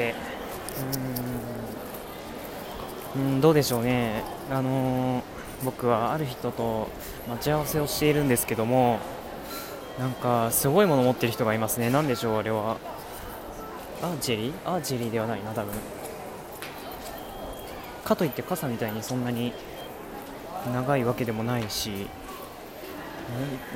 [0.00, 0.14] て。
[3.16, 4.22] うーんどうでしょうね。
[4.50, 5.22] あのー
[5.62, 6.88] 僕はある人と
[7.28, 8.98] 待ち合わせをしているんですけども
[9.98, 11.90] なんかすごいもの持ってる人がいますね。
[11.90, 12.78] 何でしょうあれは。
[14.00, 14.52] アーチェリー？
[14.64, 15.74] アーチェリーではないな多分。
[18.04, 19.52] かといって傘みたいにそんなに
[20.72, 22.06] 長いわけでもないし。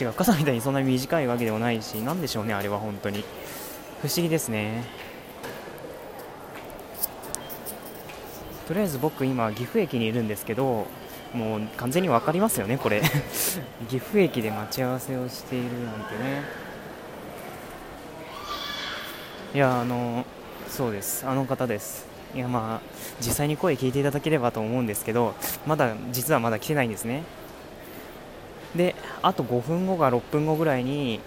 [0.00, 0.14] 違う。
[0.14, 1.96] 傘みたいにそんなに短いわけでもないし。
[1.96, 3.22] 何でしょうねあれは本当に。
[4.00, 4.82] 不思議ですね。
[8.66, 10.86] とりあえず僕今岐阜駅にいるんですけど
[11.32, 13.00] もう完全に分かりますよねこれ。
[13.88, 16.42] 岐阜駅で待ち合わせをしているなんてね。
[19.54, 20.24] いやあの
[20.68, 21.26] そうです。
[21.26, 22.06] あの方です。
[22.34, 22.88] いやまあ
[23.20, 25.34] 実際に声聞いていただければと思うんですけど
[25.66, 27.22] まだ実はまだ来てないんですね。
[28.74, 31.20] であと5分後か6分後ぐらいに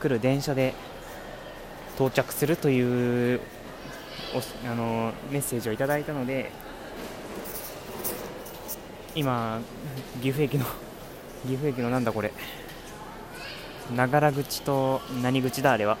[0.00, 0.74] 来る電車で
[1.96, 3.40] 到着するという
[4.34, 6.50] おあのメッセージをいただいたので
[9.16, 9.60] 今
[10.20, 10.66] 岐阜駅の
[11.46, 12.32] 岐阜駅のなんだこれ。
[13.96, 15.96] 長良口と何口だあれは。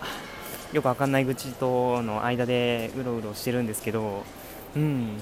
[0.72, 4.22] よくわかんない口との間でうろうろしてるんですけど。
[4.76, 5.18] うん。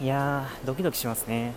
[0.00, 1.54] いやドキドキしますね。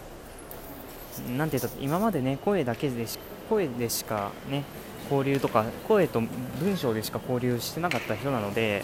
[1.38, 4.64] なんていうと今までね声だけでし声でしかね
[5.04, 6.22] 交流とか声と
[6.61, 8.83] 文章でしか交流してなかった人なので。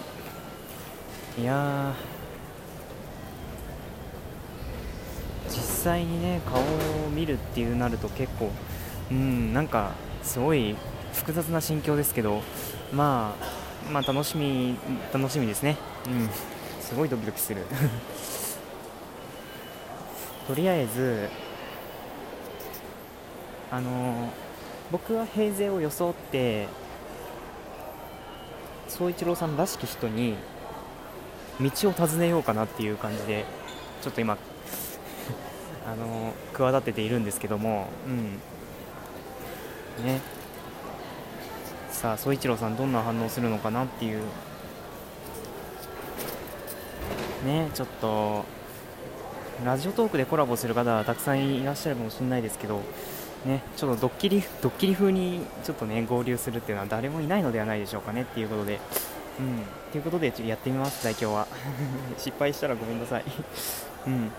[1.39, 8.51] いやー実際にね顔を見るっていうなると結構
[9.11, 9.91] うんなんか
[10.23, 10.75] すごい
[11.13, 12.41] 複雑な心境ですけど
[12.91, 13.35] ま
[13.87, 14.77] あまあ楽しみ
[15.13, 15.77] 楽しみですね。
[16.07, 16.29] うん
[16.81, 17.61] すごいドキドキする。
[20.47, 21.29] とりあえず
[23.71, 24.29] あの
[24.91, 26.67] 僕は平勢を装って
[28.87, 30.35] 宗一郎さんらしき人に
[31.59, 33.45] 道を尋ねようかなっていう感じで
[34.03, 34.37] ちょっと今
[35.85, 37.87] あの企てているんですけども。
[38.07, 40.05] うん。
[40.05, 40.21] ね。
[41.91, 44.21] さあ宗一郎さんどんな反応するのかなっていう。
[47.45, 48.43] ねちょっと
[49.63, 52.81] ラジオトークでコラボする方はたくさんいらっしゃるかもしれないですけど。
[53.45, 58.79] ね、ちょっとドッキリドッキリ風にちょっとね合流するっていうのは誰もいないのではないでしょうかねっていうことで、
[59.39, 59.61] うん、
[59.91, 61.47] ということでちょっとやってみます、代表は。
[62.17, 63.23] 失敗したらごめんなさい。
[64.07, 64.31] うん、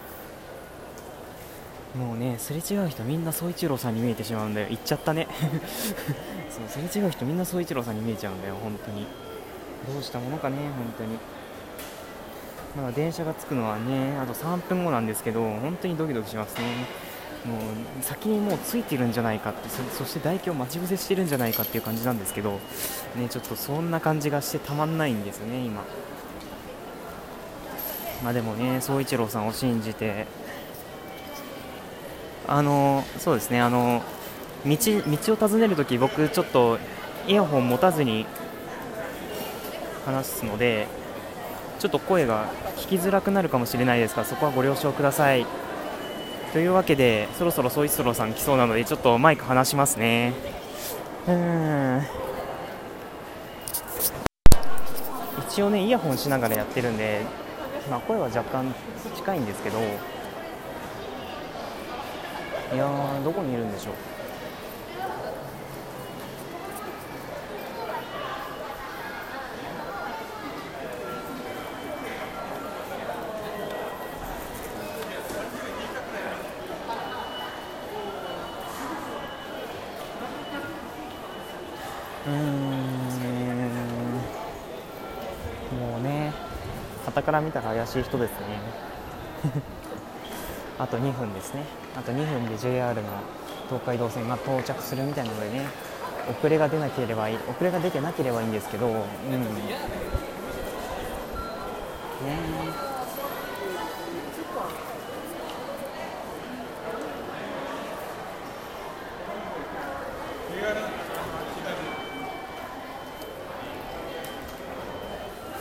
[1.96, 4.66] もうね、すれ違う人みんな宗一郎さんに見えてしまうんだよ。
[4.68, 5.26] 言っちゃったね。
[6.50, 9.06] そうすれ違う人みんな宗一郎さんに見えちゃうんだよ、本当に。
[9.92, 11.18] どうしたものかね、本当に。
[12.76, 16.62] まだ電車が着くのはね、あと3分後なんですけど、本当にドキドキしますね。
[17.46, 22.58] もう先にもうついてるんじゃないかってそして唾液を待ち伏せしてるんじゃないかっていう感じなんですけど、
[23.14, 25.82] ね、ちょっとそんな感じがしてたまんないんですよね、今。
[28.24, 30.26] まあでもね、宗一郎さんを信じて、
[32.48, 34.02] あのそうですね、あの
[34.64, 36.78] 道道を尋ねるとき、僕、ちょっと
[37.26, 38.26] イヤホン持たずに
[40.04, 40.86] 話すので、
[41.78, 42.46] ちょっと声が
[42.76, 45.46] 聞きづらくなるかもしれないですが、そこはご了承ください。
[46.56, 50.32] というわけでそろそろソイストロさん来そうなのでちょっとマイク離しますね
[51.28, 52.02] うん
[55.50, 57.26] 一応ねイヤホンしながらやってるんで、
[57.90, 58.74] まあ、声は若干
[59.14, 59.78] 近いんですけど
[62.72, 63.94] いやーどこにいるんでしょう。
[82.28, 82.32] うん。
[85.78, 86.32] もうね
[87.04, 89.75] 傍から見たら怪しい人ですね。
[90.78, 91.62] あと2分ですね。
[91.96, 93.02] あと2分で JR の
[93.68, 95.66] 東海道線が到着するみたいなのでね
[96.30, 98.96] 遅れが出なければいい遅れが出てなければいいんですけどうん。
[98.96, 99.46] ね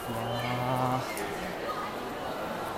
[0.08, 1.00] いや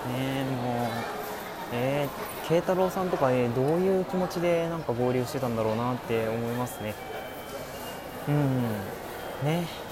[0.08, 6.94] ーねえもう太郎さんとか、えどういう気持ちでなんか合流してたんだろうなって思いますね。
[8.28, 8.64] うん。
[9.44, 9.88] ね。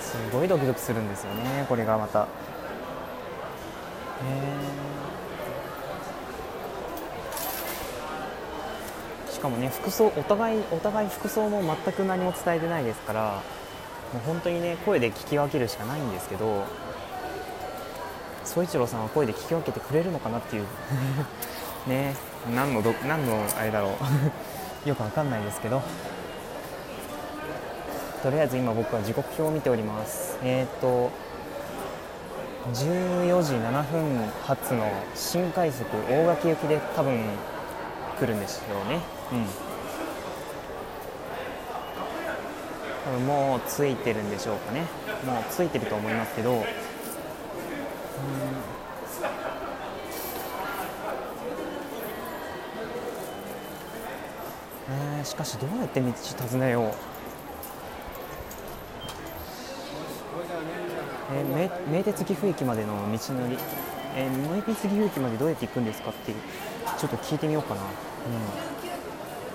[0.00, 2.28] すごいドキドキするんですよねこれがまた。
[4.24, 4.76] え
[9.30, 13.42] しかもね服装お互いお互い服装も全く何も伝えてないですから
[14.14, 16.64] もう本当にね声で聞き分けるしかないんですけど
[18.56, 20.64] 宗一郎さんは声で聞き分けてくれるのかなっていう。
[21.86, 22.14] ね。
[22.54, 23.90] 何のど何のあれだろう。
[24.88, 25.82] よくわかんないですけど。
[28.22, 30.38] とりあえず今僕は時刻表を見ております。
[30.42, 31.10] えっ、ー、と
[32.72, 37.22] 14時7分発の新快速大垣行きで多分
[38.18, 39.00] 来るんですよね。
[43.10, 43.26] うん。
[43.26, 44.86] もうついてるんでしょうかね。
[45.26, 46.62] もうついてると思いますけどうん
[54.88, 56.92] えー、しかしどうやって道尋ねよう。
[61.34, 63.58] えー、名鉄岐阜駅までの道のり、
[64.14, 67.84] えー、名鉄岐阜駅までどうやって行くんですかってちょっと聞いてみようかな、う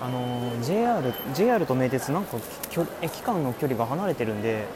[0.02, 2.36] ん、あのー、JR, JR と名鉄なんか
[3.00, 4.66] 駅間の距離が離れてるんで、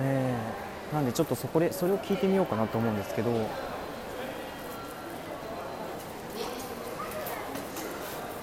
[0.00, 3.30] えー、なんでちょっとそこでそれを聞いてみようかなと思うんですけど。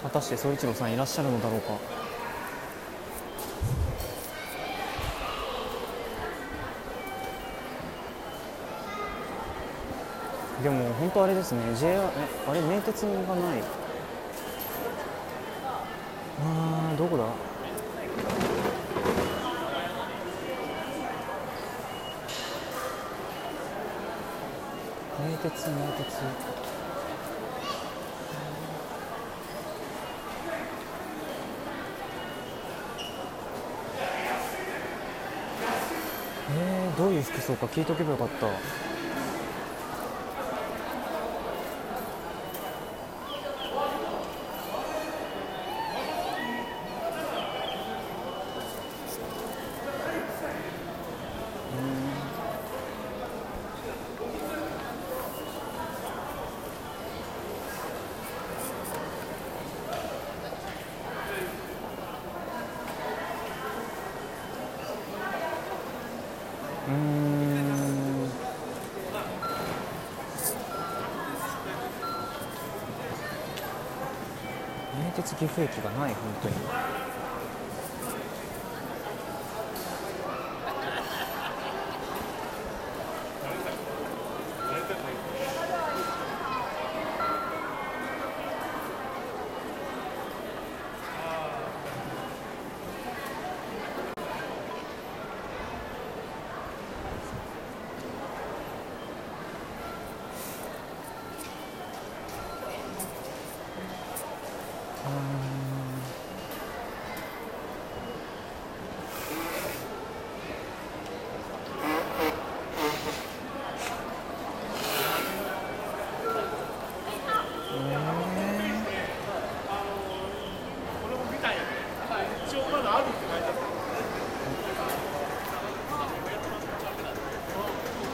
[0.03, 1.73] 果たして総一郎さんいらっしゃるのだろうか？
[10.61, 12.01] でも本当あれですね JR
[12.47, 13.63] あれ名鉄がない。
[16.45, 17.23] あーどこだ？
[25.25, 26.07] 名鉄名鉄
[36.55, 38.92] えー、どういう服装か聞いとけばよかった。
[66.85, 66.94] 名
[75.15, 76.56] 鉄岐阜駅がない本当に。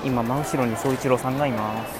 [0.09, 1.99] 今真後ろに総一郎さんがいます。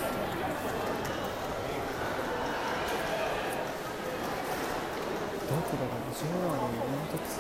[5.47, 7.39] どこだろう？JR の鉄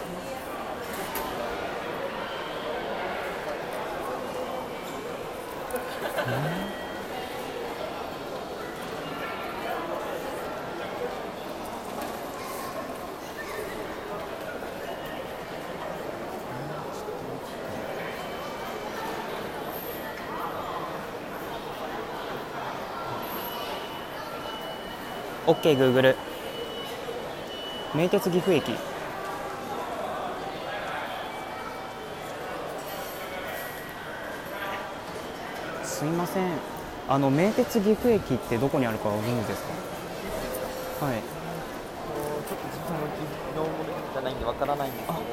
[6.27, 6.68] えー OK
[25.53, 26.15] グーグル
[27.95, 28.71] 名鉄岐阜駅。
[35.83, 36.51] すいません。
[37.07, 39.63] あの名鉄岐阜駅ってどこにあるかご存知です
[40.99, 41.05] か？
[41.07, 41.15] はい。
[41.17, 42.93] ちょっと自分
[43.55, 43.65] の
[44.13, 45.17] じゃないんでわからないんですけど。
[45.17, 45.29] 多分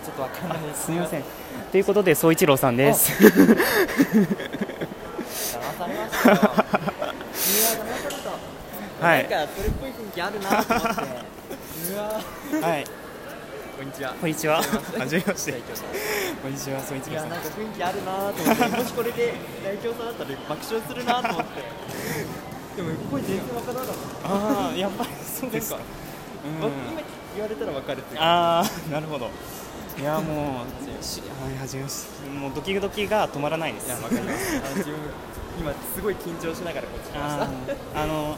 [0.00, 0.86] ちょっとわかんないです。
[0.86, 1.24] すみません。
[1.70, 3.12] ということで総一郎さんです。
[3.22, 3.28] 騙
[5.78, 6.36] されましたよ。
[9.00, 9.28] はい。
[9.30, 11.02] なんかそれっぽい雰囲気あるなと思って。
[11.92, 12.20] うわ。
[12.68, 12.84] はい。
[13.76, 14.14] こんにちは。
[14.20, 14.56] こんにちは。
[14.98, 15.52] はじめまして。
[15.52, 17.12] こんにちは、総一郎さん。
[17.12, 21.62] いや、なんか雰囲気あるなと思って、もしこれで代表さんだったら爆笑するなと思って。
[22.76, 24.28] でも声全然わからなかった。
[24.28, 25.78] ああ、やっぱりそうですか。
[26.44, 27.00] うん、今
[27.34, 29.30] 言われたらわかるっていうああ、なるほど。
[30.00, 32.08] いやもうしはい始めます。
[32.28, 33.86] もうドキドキが止まらないです。
[33.86, 34.54] いやわかります。
[34.78, 34.94] 自分
[35.60, 37.36] 今すごい緊張しながらこっち来まし
[37.94, 38.02] た。
[38.02, 38.36] あの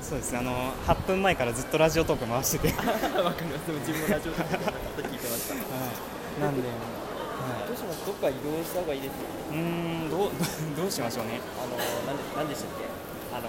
[0.00, 2.68] そうですねあの8分前からずっとラジオトーク回してて、
[3.20, 3.66] わかります。
[3.66, 5.54] でも自分もラジオとか聞いてました。
[5.54, 8.06] なんで、どうします？
[8.06, 9.18] どっか移動した方がいいですよ
[9.50, 10.30] うーんどう
[10.80, 11.40] どうしましょうね。
[11.60, 13.36] あのなんでなんでしたっけ？
[13.36, 13.48] あの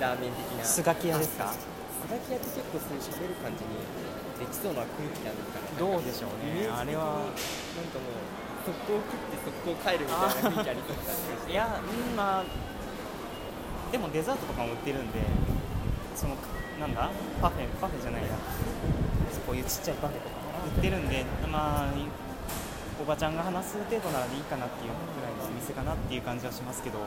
[0.00, 0.64] ラーメン的な。
[0.64, 1.52] スガキ屋ですか？
[2.00, 3.76] スガキ屋って結構そういう喋る感じに
[4.40, 5.68] できそうな雰囲気なんですかね。
[5.76, 6.66] どうでしょうね。
[6.72, 8.24] あれはなんかもう
[8.64, 11.16] 速攻食って速攻帰るみたいな雰囲気ありそうな感
[11.46, 12.44] じいやうんまあ
[13.92, 15.20] でもデザートとかも売ってるんで
[16.16, 16.36] その
[16.78, 17.10] なんだ？
[17.40, 17.68] パフェ？
[17.80, 18.28] パフェじゃないや。
[19.46, 20.36] こういうちっちゃいパフェとか
[20.76, 21.92] 売ってるんでまあ
[23.00, 26.98] おばちゃんが話す程度ならいいかなっていうぐらいのお店かなっていう感じはしますけど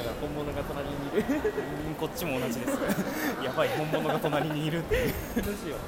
[0.00, 1.24] だから本物が隣にいる。
[1.28, 2.72] うんこっちも同じです。
[3.44, 5.12] やばい本物が隣にいるっていう。
[5.44, 5.84] どうしよう。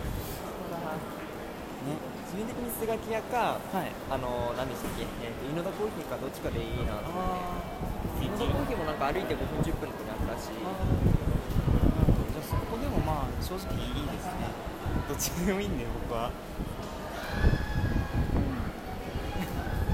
[1.88, 1.96] ね。
[2.28, 3.92] 自分的にスガキ屋かはい。
[4.10, 7.24] あの何でしたっけ、えー、と井の田コーヒーかどっちかでいいなと思っ
[8.20, 8.24] て。
[8.24, 10.52] 井の田コーヒーもなんか歩いて5分10分とかにあったし。
[10.52, 10.68] じゃ
[12.40, 14.52] あそこでもまあ正直いいですね。
[15.08, 16.28] どっちでもいいんで僕は。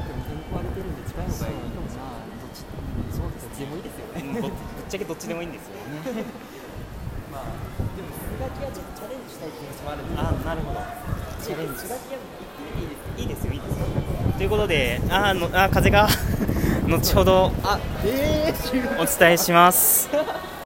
[0.03, 2.18] でも天候荒れてるんで近い方がいいかもしれない
[3.28, 4.23] どっちでもいいですよね。
[4.25, 4.50] うんぼぶっ
[4.88, 5.82] ちゃけどっちでもいいんですよね。
[7.32, 7.44] まあ
[7.97, 10.20] でもスガキ屋ちょっとチャレンジしたい気持ちもあるんで。
[10.20, 10.80] あなるほど。
[11.42, 11.80] チャレンジ。
[11.80, 12.18] スガキ屋
[12.78, 13.87] いいですいいですよいいですよ。
[14.37, 16.06] ということであのあ風が
[16.87, 20.08] 後ほどあええー、お伝えします